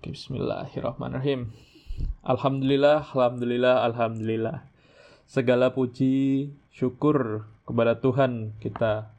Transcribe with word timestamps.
Bismillahirrahmanirrahim. 0.00 1.52
Alhamdulillah, 2.24 3.04
alhamdulillah, 3.04 3.84
alhamdulillah. 3.84 4.64
Segala 5.28 5.76
puji, 5.76 6.48
syukur 6.72 7.44
kepada 7.68 8.00
Tuhan 8.00 8.56
kita 8.64 9.12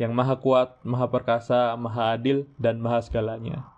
yang 0.00 0.16
maha 0.16 0.40
kuat, 0.40 0.80
maha 0.80 1.12
perkasa, 1.12 1.76
maha 1.76 2.16
adil, 2.16 2.48
dan 2.56 2.80
maha 2.80 3.04
segalanya. 3.04 3.68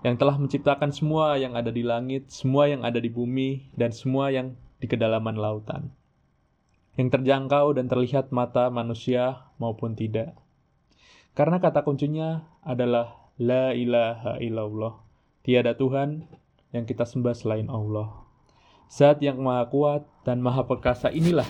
Yang 0.00 0.24
telah 0.24 0.40
menciptakan 0.40 0.96
semua 0.96 1.36
yang 1.36 1.60
ada 1.60 1.68
di 1.68 1.84
langit, 1.84 2.32
semua 2.32 2.72
yang 2.72 2.88
ada 2.88 2.96
di 2.96 3.12
bumi, 3.12 3.68
dan 3.76 3.92
semua 3.92 4.32
yang 4.32 4.56
di 4.80 4.88
kedalaman 4.88 5.36
lautan. 5.36 5.92
Yang 6.96 7.20
terjangkau 7.20 7.76
dan 7.76 7.92
terlihat 7.92 8.32
mata 8.32 8.72
manusia 8.72 9.44
maupun 9.60 9.92
tidak. 9.92 10.40
Karena 11.36 11.60
kata 11.60 11.84
kuncinya 11.84 12.48
adalah 12.64 13.28
La 13.36 13.76
ilaha 13.76 14.40
illallah. 14.40 15.11
Tiada 15.42 15.74
Tuhan 15.74 16.22
yang 16.70 16.86
kita 16.86 17.02
sembah 17.02 17.34
selain 17.34 17.66
Allah. 17.66 18.14
Zat 18.86 19.18
yang 19.18 19.42
maha 19.42 19.66
kuat 19.66 20.06
dan 20.22 20.38
maha 20.38 20.62
perkasa 20.70 21.10
inilah 21.10 21.46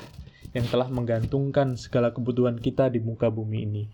yang 0.56 0.64
telah 0.64 0.88
menggantungkan 0.88 1.76
segala 1.76 2.08
kebutuhan 2.08 2.56
kita 2.56 2.88
di 2.88 3.04
muka 3.04 3.28
bumi 3.28 3.68
ini. 3.68 3.84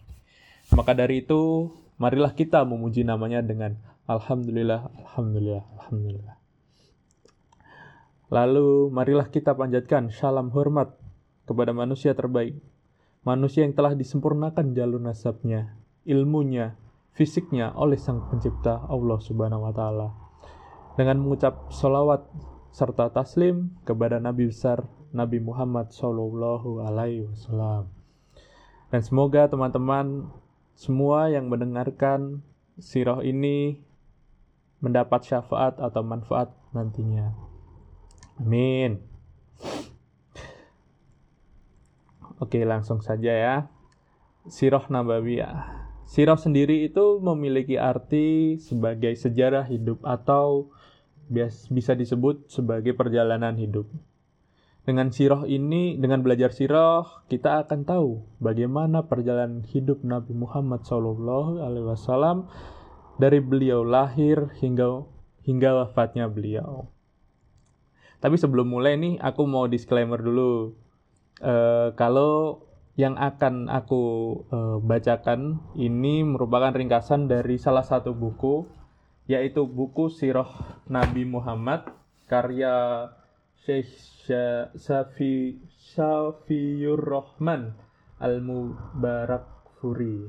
Maka 0.70 0.94
dari 0.94 1.26
itu, 1.26 1.74
marilah 1.98 2.30
kita 2.30 2.62
memuji 2.62 3.02
namanya 3.02 3.42
dengan 3.42 3.74
Alhamdulillah, 4.06 4.86
Alhamdulillah, 5.02 5.64
Alhamdulillah. 5.82 6.36
Lalu, 8.30 8.94
marilah 8.94 9.26
kita 9.26 9.56
panjatkan 9.58 10.14
salam 10.14 10.54
hormat 10.54 10.94
kepada 11.42 11.74
manusia 11.74 12.14
terbaik, 12.14 12.54
manusia 13.26 13.66
yang 13.66 13.74
telah 13.74 13.98
disempurnakan 13.98 14.78
jalur 14.78 15.02
nasabnya, 15.02 15.74
ilmunya, 16.06 16.78
fisiknya 17.18 17.74
oleh 17.74 17.98
Sang 17.98 18.30
Pencipta 18.30 18.86
Allah 18.86 19.18
Subhanahu 19.18 19.66
wa 19.66 19.74
taala. 19.74 20.14
Dengan 20.94 21.18
mengucap 21.18 21.74
solawat 21.74 22.30
serta 22.70 23.10
taslim 23.10 23.74
kepada 23.82 24.22
Nabi 24.22 24.46
besar 24.46 24.86
Nabi 25.10 25.42
Muhammad 25.42 25.90
Shallallahu 25.90 26.86
alaihi 26.86 27.26
wasallam. 27.26 27.90
Dan 28.94 29.02
semoga 29.02 29.50
teman-teman 29.50 30.30
semua 30.78 31.26
yang 31.26 31.50
mendengarkan 31.50 32.46
sirah 32.78 33.18
ini 33.26 33.82
mendapat 34.78 35.26
syafaat 35.26 35.82
atau 35.82 36.06
manfaat 36.06 36.54
nantinya. 36.70 37.34
Amin. 38.38 39.02
Oke, 42.38 42.62
langsung 42.62 43.02
saja 43.02 43.34
ya. 43.34 43.56
Sirah 44.46 44.86
Nabawiyah. 44.86 45.87
Sirah 46.08 46.40
sendiri 46.40 46.88
itu 46.88 47.20
memiliki 47.20 47.76
arti 47.76 48.56
sebagai 48.56 49.12
sejarah 49.12 49.68
hidup 49.68 50.00
atau 50.08 50.72
bisa 51.68 51.92
disebut 51.92 52.48
sebagai 52.48 52.96
perjalanan 52.96 53.52
hidup. 53.60 53.84
Dengan 54.88 55.12
sirah 55.12 55.44
ini, 55.44 56.00
dengan 56.00 56.24
belajar 56.24 56.48
sirah, 56.48 57.04
kita 57.28 57.60
akan 57.60 57.84
tahu 57.84 58.24
bagaimana 58.40 59.04
perjalanan 59.04 59.60
hidup 59.68 60.00
Nabi 60.00 60.32
Muhammad 60.32 60.88
SAW 60.88 62.48
dari 63.20 63.44
beliau 63.44 63.84
lahir 63.84 64.48
hingga 64.64 65.04
hingga 65.44 65.84
wafatnya 65.84 66.24
beliau. 66.32 66.88
Tapi 68.24 68.40
sebelum 68.40 68.64
mulai 68.64 68.96
nih, 68.96 69.20
aku 69.20 69.44
mau 69.44 69.68
disclaimer 69.68 70.24
dulu. 70.24 70.72
Uh, 71.44 71.92
kalau 72.00 72.64
yang 72.98 73.14
akan 73.14 73.70
aku 73.70 74.02
uh, 74.50 74.76
bacakan 74.82 75.62
ini 75.78 76.26
merupakan 76.26 76.74
ringkasan 76.74 77.30
dari 77.30 77.54
salah 77.54 77.86
satu 77.86 78.10
buku 78.10 78.66
yaitu 79.30 79.70
buku 79.70 80.10
Sirah 80.10 80.82
Nabi 80.90 81.22
Muhammad 81.22 81.86
karya 82.26 83.06
Syekh 83.62 83.86
Safi 84.74 85.62
Safiyur 85.94 86.98
Rahman 86.98 87.78
Al 88.18 88.42
Mubarak 88.42 89.46
Furi. 89.78 90.26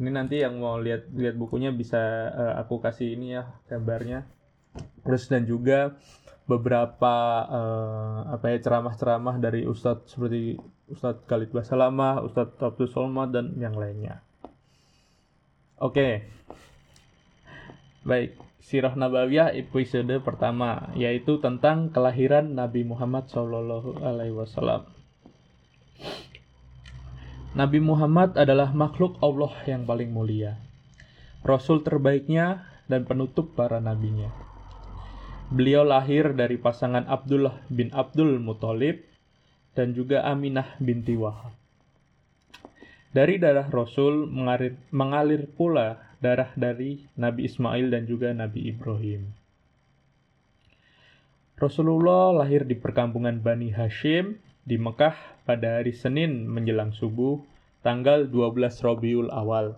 Ini 0.00 0.08
nanti 0.08 0.40
yang 0.40 0.56
mau 0.56 0.80
lihat 0.80 1.12
lihat 1.12 1.36
bukunya 1.36 1.76
bisa 1.76 2.00
uh, 2.32 2.54
aku 2.56 2.80
kasih 2.80 3.20
ini 3.20 3.36
ya 3.36 3.52
gambarnya. 3.68 4.24
Terus 5.04 5.28
dan 5.28 5.44
juga 5.44 5.92
beberapa 6.48 7.44
uh, 7.44 8.32
apa 8.32 8.48
ya 8.54 8.64
ceramah-ceramah 8.64 9.36
dari 9.36 9.68
ustadz 9.68 10.14
seperti 10.14 10.56
Ustadz 10.86 11.26
Khalid 11.26 11.50
Basalamah, 11.50 12.22
Ustadz 12.22 12.62
Abdul 12.62 12.86
Solma 12.86 13.26
dan 13.26 13.58
yang 13.58 13.74
lainnya. 13.74 14.22
Oke. 15.82 16.30
Baik, 18.06 18.38
Sirah 18.62 18.94
Nabawiyah 18.94 19.50
episode 19.58 20.22
pertama 20.22 20.94
yaitu 20.94 21.42
tentang 21.42 21.90
kelahiran 21.90 22.54
Nabi 22.54 22.86
Muhammad 22.86 23.26
Shallallahu 23.26 23.98
alaihi 24.02 24.34
wasallam. 24.34 24.86
Nabi 27.56 27.80
Muhammad 27.82 28.38
adalah 28.38 28.70
makhluk 28.70 29.18
Allah 29.24 29.50
yang 29.64 29.88
paling 29.88 30.12
mulia, 30.12 30.60
rasul 31.40 31.80
terbaiknya 31.82 32.68
dan 32.86 33.08
penutup 33.08 33.56
para 33.58 33.82
nabinya. 33.82 34.28
Beliau 35.48 35.82
lahir 35.86 36.36
dari 36.36 36.60
pasangan 36.60 37.08
Abdullah 37.08 37.64
bin 37.72 37.90
Abdul 37.96 38.38
Muthalib 38.38 39.15
dan 39.76 39.92
juga 39.92 40.24
Aminah 40.24 40.80
binti 40.80 41.14
Wahab. 41.14 41.52
Dari 43.12 43.36
darah 43.36 43.68
Rasul 43.68 44.28
mengalir, 44.28 44.76
mengalir 44.92 45.48
pula 45.52 46.00
darah 46.20 46.52
dari 46.56 47.04
Nabi 47.16 47.48
Ismail 47.48 47.92
dan 47.92 48.04
juga 48.08 48.32
Nabi 48.32 48.72
Ibrahim. 48.72 49.30
Rasulullah 51.56 52.36
lahir 52.44 52.68
di 52.68 52.76
perkampungan 52.76 53.40
Bani 53.40 53.72
Hashim 53.72 54.36
di 54.68 54.76
Mekah 54.76 55.16
pada 55.48 55.80
hari 55.80 55.96
Senin 55.96 56.44
menjelang 56.44 56.92
subuh 56.92 57.40
tanggal 57.80 58.28
12 58.28 58.84
Rabiul 58.84 59.32
Awal. 59.32 59.72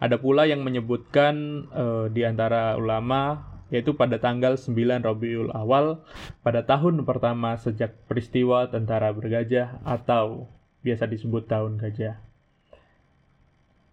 Ada 0.00 0.16
pula 0.16 0.48
yang 0.48 0.64
menyebutkan 0.64 1.66
uh, 1.76 2.06
di 2.08 2.24
antara 2.24 2.80
ulama 2.80 3.49
yaitu 3.70 3.94
pada 3.94 4.18
tanggal 4.18 4.58
9 4.58 4.74
Rabiul 5.02 5.54
Awal 5.54 6.02
pada 6.42 6.66
tahun 6.66 7.06
pertama 7.06 7.54
sejak 7.56 7.94
peristiwa 8.10 8.66
tentara 8.68 9.14
bergajah 9.14 9.80
atau 9.86 10.50
biasa 10.82 11.06
disebut 11.06 11.46
tahun 11.46 11.78
gajah. 11.78 12.18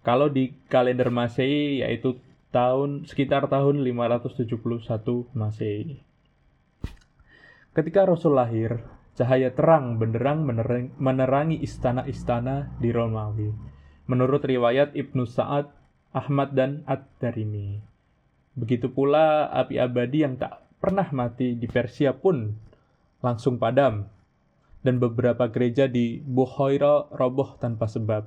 Kalau 0.01 0.27
di 0.33 0.55
kalender 0.71 1.13
Masehi 1.13 1.85
yaitu 1.85 2.17
tahun 2.49 3.05
sekitar 3.05 3.51
tahun 3.51 3.83
571 3.83 4.49
Masehi. 5.35 5.99
Ketika 7.75 8.09
Rasul 8.09 8.33
lahir, 8.33 8.81
cahaya 9.13 9.53
terang 9.53 10.01
benderang 10.01 10.41
menerangi 10.97 11.61
istana-istana 11.61 12.73
di 12.81 12.89
Romawi. 12.89 13.53
Menurut 14.07 14.41
riwayat 14.41 14.95
Ibnu 14.95 15.27
Sa'ad, 15.27 15.69
Ahmad 16.16 16.55
dan 16.55 16.81
Ad-Darimi. 16.87 17.97
Begitu 18.57 18.90
pula 18.90 19.53
api 19.53 19.78
abadi 19.78 20.25
yang 20.25 20.34
tak 20.34 20.66
pernah 20.81 21.06
mati 21.13 21.53
di 21.53 21.69
Persia 21.69 22.18
pun 22.18 22.57
langsung 23.22 23.62
padam. 23.62 24.09
Dan 24.81 24.97
beberapa 24.97 25.45
gereja 25.53 25.85
di 25.85 26.18
Bukhaira 26.25 27.06
roboh 27.13 27.53
tanpa 27.62 27.85
sebab. 27.85 28.25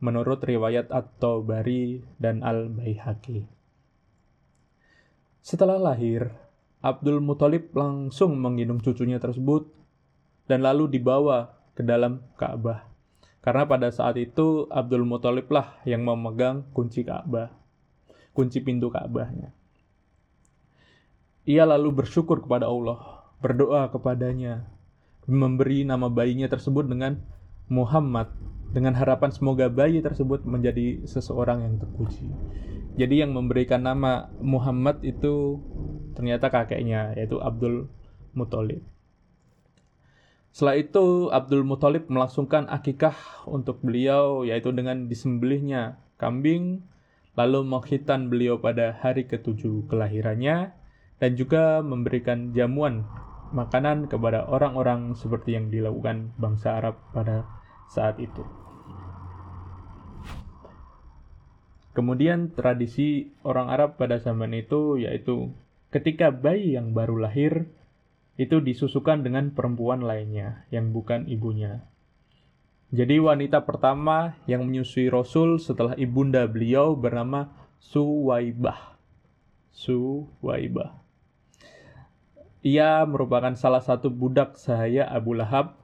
Menurut 0.00 0.40
riwayat 0.40 0.88
At-Tabari 0.88 2.00
dan 2.16 2.40
Al-Baihaqi. 2.40 3.44
Setelah 5.42 5.76
lahir, 5.80 6.30
Abdul 6.78 7.18
Muthalib 7.18 7.74
langsung 7.74 8.38
menggendong 8.38 8.78
cucunya 8.78 9.18
tersebut 9.18 9.66
dan 10.46 10.62
lalu 10.62 10.86
dibawa 10.86 11.58
ke 11.74 11.82
dalam 11.82 12.22
Ka'bah. 12.38 12.86
Karena 13.42 13.66
pada 13.66 13.90
saat 13.90 14.14
itu 14.20 14.70
Abdul 14.70 15.02
Muthalib 15.02 15.50
lah 15.50 15.82
yang 15.82 16.06
memegang 16.06 16.68
kunci 16.70 17.02
Ka'bah, 17.02 17.50
kunci 18.30 18.62
pintu 18.62 18.92
Ka'bahnya. 18.94 19.50
Ia 21.48 21.64
lalu 21.64 22.04
bersyukur 22.04 22.44
kepada 22.44 22.68
Allah, 22.68 23.24
berdoa 23.40 23.88
kepadanya, 23.88 24.68
memberi 25.24 25.80
nama 25.80 26.12
bayinya 26.12 26.44
tersebut 26.44 26.84
dengan 26.84 27.24
Muhammad, 27.72 28.28
dengan 28.68 28.92
harapan 28.92 29.32
semoga 29.32 29.72
bayi 29.72 30.04
tersebut 30.04 30.44
menjadi 30.44 31.08
seseorang 31.08 31.64
yang 31.64 31.80
terpuji. 31.80 32.28
Jadi 33.00 33.24
yang 33.24 33.32
memberikan 33.32 33.80
nama 33.80 34.28
Muhammad 34.44 35.00
itu 35.00 35.64
ternyata 36.12 36.52
kakeknya, 36.52 37.16
yaitu 37.16 37.40
Abdul 37.40 37.88
Muthalib. 38.36 38.84
Setelah 40.52 40.76
itu 40.76 41.32
Abdul 41.32 41.64
Muthalib 41.64 42.12
melangsungkan 42.12 42.68
akikah 42.68 43.16
untuk 43.48 43.80
beliau 43.80 44.44
yaitu 44.44 44.68
dengan 44.76 45.08
disembelihnya 45.08 45.96
kambing 46.20 46.84
lalu 47.38 47.64
menghitan 47.64 48.26
beliau 48.28 48.58
pada 48.58 48.92
hari 49.00 49.24
ketujuh 49.30 49.86
kelahirannya 49.86 50.74
dan 51.18 51.34
juga 51.34 51.82
memberikan 51.82 52.54
jamuan 52.54 53.06
makanan 53.50 54.06
kepada 54.06 54.46
orang-orang 54.46 55.16
seperti 55.18 55.56
yang 55.56 55.72
dilakukan 55.72 56.32
bangsa 56.38 56.78
Arab 56.78 57.00
pada 57.10 57.48
saat 57.90 58.20
itu. 58.22 58.44
Kemudian 61.96 62.54
tradisi 62.54 63.34
orang 63.42 63.74
Arab 63.74 63.98
pada 63.98 64.22
zaman 64.22 64.54
itu 64.54 65.02
yaitu 65.02 65.50
ketika 65.90 66.30
bayi 66.30 66.78
yang 66.78 66.94
baru 66.94 67.18
lahir 67.18 67.66
itu 68.38 68.62
disusukan 68.62 69.26
dengan 69.26 69.50
perempuan 69.50 70.06
lainnya 70.06 70.62
yang 70.70 70.94
bukan 70.94 71.26
ibunya. 71.26 71.82
Jadi 72.94 73.18
wanita 73.18 73.66
pertama 73.66 74.38
yang 74.46 74.64
menyusui 74.64 75.10
Rasul 75.10 75.58
setelah 75.58 75.98
ibunda 75.98 76.46
beliau 76.46 76.94
bernama 76.94 77.50
Suwaibah. 77.82 78.96
Suwaibah. 79.74 81.07
Ia 82.66 83.06
merupakan 83.06 83.54
salah 83.54 83.78
satu 83.78 84.10
budak 84.10 84.58
sahaya 84.58 85.06
Abu 85.06 85.38
Lahab 85.38 85.78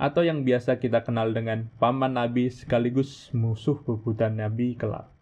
atau 0.00 0.24
yang 0.24 0.48
biasa 0.48 0.80
kita 0.80 1.04
kenal 1.04 1.36
dengan 1.36 1.68
paman 1.76 2.16
Nabi 2.16 2.48
sekaligus 2.48 3.28
musuh 3.36 3.76
bebuyutan 3.84 4.40
Nabi 4.40 4.72
kelak. 4.80 5.12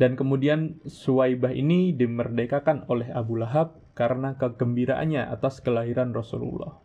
Dan 0.00 0.16
kemudian 0.16 0.80
Suwaibah 0.88 1.52
ini 1.52 1.92
dimerdekakan 1.92 2.88
oleh 2.88 3.12
Abu 3.12 3.36
Lahab 3.36 3.76
karena 3.92 4.40
kegembiraannya 4.40 5.26
atas 5.26 5.60
kelahiran 5.60 6.16
Rasulullah. 6.16 6.80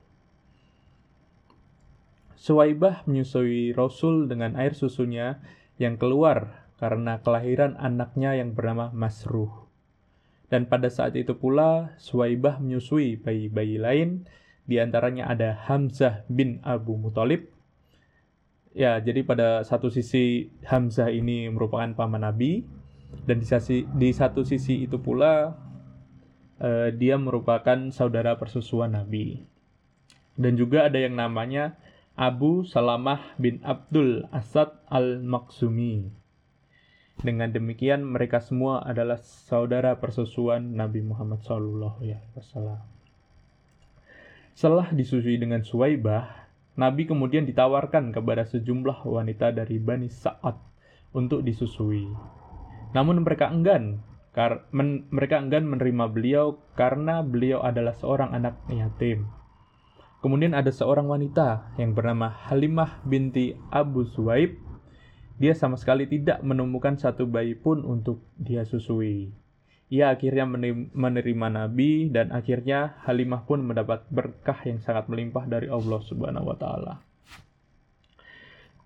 Suwaibah 2.36 3.08
menyusui 3.08 3.72
Rasul 3.72 4.28
dengan 4.28 4.60
air 4.60 4.76
susunya 4.76 5.40
yang 5.80 5.96
keluar 5.96 6.68
karena 6.84 7.24
kelahiran 7.24 7.80
anaknya 7.80 8.36
yang 8.36 8.52
bernama 8.52 8.92
Masruh. 8.92 9.63
Dan 10.54 10.70
pada 10.70 10.86
saat 10.86 11.18
itu 11.18 11.34
pula 11.34 11.98
Suwaibah 11.98 12.62
menyusui 12.62 13.18
bayi-bayi 13.18 13.82
lain 13.82 14.30
di 14.70 14.78
antaranya 14.78 15.26
ada 15.26 15.58
Hamzah 15.66 16.30
bin 16.30 16.62
Abu 16.62 16.94
Muthalib. 16.94 17.50
Ya, 18.78 19.02
jadi 19.02 19.26
pada 19.26 19.66
satu 19.66 19.90
sisi 19.90 20.54
Hamzah 20.62 21.10
ini 21.10 21.50
merupakan 21.50 21.90
paman 21.98 22.22
Nabi 22.22 22.70
dan 23.26 23.42
di 23.42 23.50
sisi 23.50 23.90
di 23.98 24.14
satu 24.14 24.46
sisi 24.46 24.86
itu 24.86 25.02
pula 25.02 25.58
uh, 26.62 26.90
dia 26.94 27.18
merupakan 27.18 27.90
saudara 27.90 28.38
persusuan 28.38 28.94
Nabi. 28.94 29.42
Dan 30.38 30.54
juga 30.54 30.86
ada 30.86 31.02
yang 31.02 31.18
namanya 31.18 31.82
Abu 32.14 32.62
Salamah 32.62 33.34
bin 33.42 33.58
Abdul 33.66 34.30
Asad 34.30 34.70
al-Maksumi. 34.86 36.23
Dengan 37.22 37.54
demikian 37.54 38.02
mereka 38.02 38.42
semua 38.42 38.82
adalah 38.82 39.22
saudara 39.22 40.00
persusuan 40.02 40.74
Nabi 40.74 41.06
Muhammad 41.06 41.46
SAW. 41.46 42.82
Setelah 44.54 44.90
disusui 44.94 45.38
dengan 45.38 45.62
Suwaibah, 45.62 46.50
Nabi 46.74 47.06
kemudian 47.06 47.46
ditawarkan 47.46 48.10
kepada 48.14 48.46
sejumlah 48.50 49.06
wanita 49.06 49.54
dari 49.54 49.78
Bani 49.78 50.10
Sa'ad 50.10 50.58
untuk 51.14 51.46
disusui. 51.46 52.10
Namun 52.98 53.22
mereka 53.22 53.50
enggan, 53.50 54.02
kar 54.34 54.66
men 54.74 55.06
mereka 55.14 55.38
enggan 55.38 55.70
menerima 55.70 56.06
beliau 56.10 56.58
karena 56.74 57.22
beliau 57.22 57.62
adalah 57.62 57.94
seorang 57.94 58.34
anak 58.34 58.58
yatim. 58.74 59.30
Kemudian 60.24 60.56
ada 60.56 60.72
seorang 60.72 61.06
wanita 61.12 61.76
yang 61.76 61.92
bernama 61.92 62.32
Halimah 62.32 63.04
binti 63.04 63.54
Abu 63.70 64.08
Suwaib. 64.08 64.56
Dia 65.44 65.52
sama 65.60 65.76
sekali 65.76 66.08
tidak 66.08 66.40
menemukan 66.40 66.96
satu 66.96 67.28
bayi 67.28 67.52
pun 67.52 67.84
untuk 67.84 68.24
dia 68.40 68.64
susui 68.64 69.44
ia 69.94 70.10
akhirnya 70.10 70.50
menerima 70.98 71.48
Nabi 71.54 72.10
dan 72.10 72.34
akhirnya 72.34 72.98
Halimah 73.06 73.46
pun 73.46 73.62
mendapat 73.62 74.10
berkah 74.10 74.58
yang 74.66 74.82
sangat 74.82 75.06
melimpah 75.06 75.46
dari 75.46 75.70
Allah 75.70 76.02
Subhanahu 76.02 76.50
wa 76.50 76.58
taala. 76.58 76.94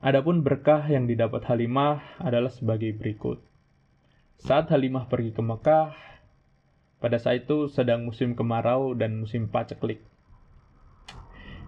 Adapun 0.03 0.43
berkah 0.43 0.83
yang 0.91 1.07
didapat 1.07 1.47
Halimah 1.47 2.19
adalah 2.19 2.51
sebagai 2.51 2.91
berikut. 2.91 3.39
Saat 4.43 4.67
Halimah 4.67 5.07
pergi 5.07 5.31
ke 5.31 5.39
Mekah, 5.39 5.95
pada 6.99 7.17
saat 7.23 7.47
itu 7.47 7.71
sedang 7.71 8.03
musim 8.03 8.35
kemarau 8.35 8.91
dan 8.91 9.15
musim 9.15 9.47
paceklik. 9.47 10.03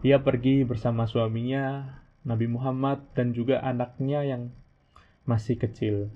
Ia 0.04 0.20
pergi 0.20 0.68
bersama 0.68 1.08
suaminya, 1.08 1.96
Nabi 2.28 2.52
Muhammad, 2.52 3.08
dan 3.16 3.32
juga 3.32 3.64
anaknya 3.64 4.28
yang 4.28 4.52
masih 5.30 5.62
kecil. 5.62 6.10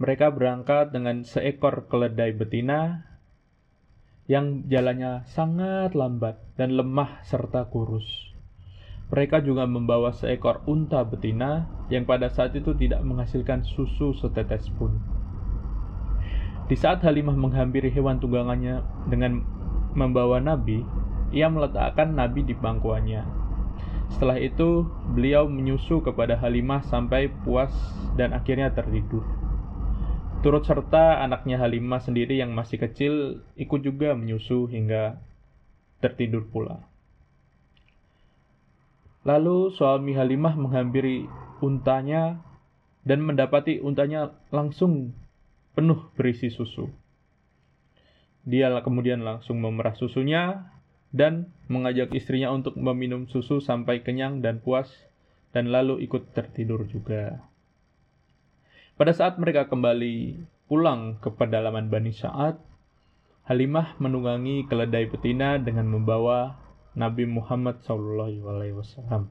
Mereka 0.00 0.32
berangkat 0.32 0.96
dengan 0.96 1.28
seekor 1.28 1.92
keledai 1.92 2.32
betina 2.32 3.04
yang 4.24 4.64
jalannya 4.66 5.28
sangat 5.28 5.92
lambat 5.92 6.40
dan 6.56 6.72
lemah 6.72 7.20
serta 7.28 7.68
kurus. 7.68 8.32
Mereka 9.12 9.44
juga 9.46 9.68
membawa 9.70 10.10
seekor 10.10 10.66
unta 10.66 11.04
betina 11.06 11.70
yang 11.92 12.08
pada 12.08 12.26
saat 12.26 12.56
itu 12.58 12.74
tidak 12.74 13.04
menghasilkan 13.06 13.62
susu 13.62 14.16
setetes 14.18 14.66
pun. 14.74 14.98
Di 16.66 16.74
saat 16.74 17.06
Halimah 17.06 17.38
menghampiri 17.38 17.94
hewan 17.94 18.18
tunggangannya 18.18 18.82
dengan 19.06 19.46
membawa 19.94 20.42
Nabi, 20.42 20.82
ia 21.30 21.46
meletakkan 21.46 22.18
Nabi 22.18 22.42
di 22.42 22.58
pangkuannya. 22.58 23.45
Setelah 24.12 24.38
itu, 24.38 24.86
beliau 25.12 25.50
menyusu 25.50 26.00
kepada 26.00 26.38
Halimah 26.38 26.86
sampai 26.86 27.32
puas 27.42 27.72
dan 28.14 28.32
akhirnya 28.32 28.70
tertidur. 28.70 29.26
Turut 30.46 30.62
serta 30.62 31.24
anaknya 31.26 31.58
Halimah 31.58 31.98
sendiri 31.98 32.38
yang 32.38 32.54
masih 32.54 32.78
kecil 32.78 33.42
ikut 33.58 33.82
juga 33.82 34.14
menyusu 34.14 34.70
hingga 34.70 35.18
tertidur 35.98 36.46
pula. 36.46 36.86
Lalu 39.26 39.74
suami 39.74 40.14
Halimah 40.14 40.54
menghampiri 40.54 41.26
untanya 41.58 42.38
dan 43.02 43.26
mendapati 43.26 43.82
untanya 43.82 44.38
langsung 44.54 45.18
penuh 45.74 45.98
berisi 46.14 46.46
susu. 46.46 46.86
Dia 48.46 48.70
kemudian 48.86 49.26
langsung 49.26 49.58
memerah 49.58 49.98
susunya 49.98 50.70
dan 51.16 51.48
mengajak 51.72 52.12
istrinya 52.12 52.52
untuk 52.52 52.76
meminum 52.76 53.24
susu 53.24 53.64
sampai 53.64 54.04
kenyang 54.04 54.44
dan 54.44 54.60
puas 54.60 54.92
dan 55.56 55.72
lalu 55.72 56.04
ikut 56.04 56.36
tertidur 56.36 56.84
juga. 56.84 57.40
Pada 59.00 59.16
saat 59.16 59.40
mereka 59.40 59.64
kembali 59.72 60.44
pulang 60.68 61.16
ke 61.24 61.32
pedalaman 61.32 61.88
Bani 61.88 62.12
Sa'ad, 62.12 62.60
Halimah 63.48 63.96
menunggangi 64.02 64.66
keledai 64.66 65.06
betina 65.06 65.56
dengan 65.56 65.86
membawa 65.86 66.58
Nabi 66.98 67.30
Muhammad 67.30 67.78
SAW. 67.86 69.30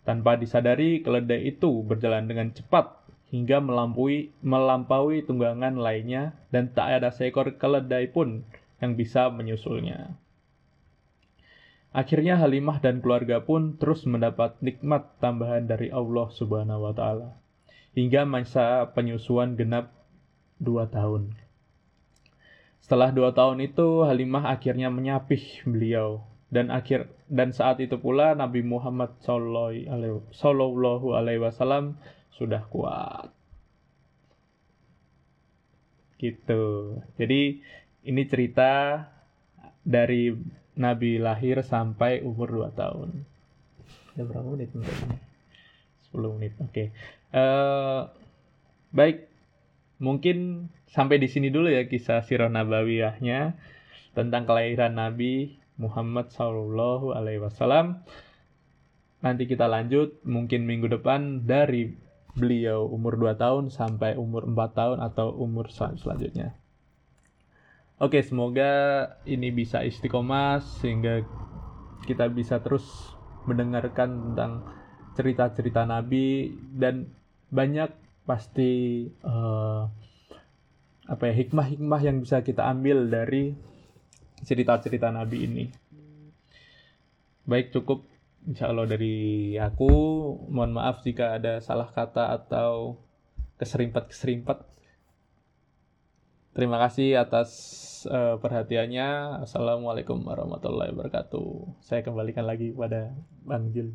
Tanpa 0.00 0.40
disadari, 0.40 1.04
keledai 1.04 1.52
itu 1.52 1.84
berjalan 1.84 2.24
dengan 2.24 2.56
cepat 2.56 3.04
hingga 3.28 3.60
melampaui, 3.60 4.32
melampaui 4.40 5.28
tunggangan 5.28 5.76
lainnya 5.76 6.32
dan 6.48 6.72
tak 6.72 7.02
ada 7.02 7.12
seekor 7.12 7.60
keledai 7.60 8.08
pun 8.08 8.48
yang 8.80 8.96
bisa 8.96 9.28
menyusulnya. 9.28 10.16
Akhirnya 11.94 12.34
Halimah 12.34 12.82
dan 12.82 12.98
keluarga 12.98 13.38
pun 13.46 13.78
terus 13.78 14.02
mendapat 14.02 14.58
nikmat 14.58 15.14
tambahan 15.22 15.70
dari 15.70 15.94
Allah 15.94 16.26
Subhanahu 16.34 16.90
wa 16.90 16.92
taala 16.92 17.38
hingga 17.94 18.26
masa 18.26 18.90
penyusuan 18.90 19.54
genap 19.54 19.94
dua 20.58 20.90
tahun. 20.90 21.38
Setelah 22.82 23.14
dua 23.14 23.30
tahun 23.30 23.62
itu, 23.62 24.02
Halimah 24.02 24.50
akhirnya 24.50 24.90
menyapih 24.90 25.62
beliau 25.70 26.26
dan 26.50 26.74
akhir 26.74 27.08
dan 27.30 27.54
saat 27.54 27.78
itu 27.78 27.94
pula 27.98 28.34
Nabi 28.34 28.66
Muhammad 28.66 29.14
Shallallahu 29.22 31.14
Alaihi 31.14 31.40
Wasallam 31.40 31.94
sudah 32.34 32.66
kuat. 32.68 33.30
Gitu. 36.18 36.98
Jadi 37.22 37.62
ini 38.02 38.22
cerita 38.26 39.02
dari 39.86 40.34
Nabi 40.74 41.22
lahir 41.22 41.62
sampai 41.62 42.22
umur 42.26 42.50
2 42.50 42.74
tahun. 42.74 43.22
Ada 44.14 44.22
berapa 44.26 44.48
menit 44.50 44.70
ini? 44.74 44.86
10 46.10 46.34
menit. 46.38 46.52
Oke. 46.58 46.70
Okay. 46.70 46.86
Uh, 47.34 48.10
baik, 48.94 49.26
mungkin 49.98 50.68
sampai 50.90 51.18
di 51.18 51.26
sini 51.26 51.50
dulu 51.50 51.70
ya 51.70 51.86
kisah 51.86 52.22
sirah 52.22 52.50
nabawiyahnya 52.50 53.58
tentang 54.14 54.46
kelahiran 54.46 54.94
Nabi 54.94 55.58
Muhammad 55.78 56.30
Shallallahu 56.30 57.14
Alaihi 57.14 57.42
Wasallam. 57.42 58.06
Nanti 59.22 59.50
kita 59.50 59.66
lanjut 59.66 60.22
mungkin 60.22 60.68
minggu 60.68 60.86
depan 60.90 61.48
dari 61.48 61.90
beliau 62.34 62.86
umur 62.90 63.18
2 63.18 63.34
tahun 63.38 63.64
sampai 63.70 64.18
umur 64.18 64.46
4 64.46 64.78
tahun 64.78 64.98
atau 65.02 65.34
umur 65.34 65.70
selanjutnya. 65.70 66.54
Oke, 68.02 68.26
semoga 68.26 69.06
ini 69.22 69.54
bisa 69.54 69.86
istiqomah 69.86 70.58
sehingga 70.82 71.22
kita 72.02 72.26
bisa 72.26 72.58
terus 72.58 73.14
mendengarkan 73.46 74.34
tentang 74.34 74.66
cerita-cerita 75.14 75.86
Nabi 75.86 76.50
dan 76.74 77.06
banyak 77.54 77.86
pasti 78.26 79.06
uh, 79.22 79.86
apa 81.06 81.22
ya 81.30 81.34
hikmah-hikmah 81.38 82.00
yang 82.02 82.18
bisa 82.18 82.42
kita 82.42 82.66
ambil 82.66 83.06
dari 83.06 83.54
cerita-cerita 84.42 85.14
Nabi 85.14 85.38
ini. 85.46 85.64
Baik 87.46 87.70
cukup 87.70 88.10
insya 88.42 88.74
Allah 88.74 88.90
dari 88.90 89.54
aku. 89.54 89.92
Mohon 90.50 90.82
maaf 90.82 91.06
jika 91.06 91.38
ada 91.38 91.62
salah 91.62 91.94
kata 91.94 92.34
atau 92.42 92.98
keserimpet-keserimpet. 93.62 94.66
Terima 96.54 96.78
kasih 96.78 97.18
atas 97.18 97.50
uh, 98.06 98.38
perhatiannya. 98.38 99.42
Assalamualaikum 99.42 100.22
warahmatullahi 100.22 100.94
wabarakatuh. 100.94 101.82
Saya 101.82 102.06
kembalikan 102.06 102.46
lagi 102.46 102.70
pada 102.70 103.10
Bang 103.42 103.74
Jul. 103.74 103.90